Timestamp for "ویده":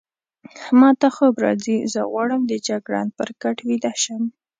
3.67-3.93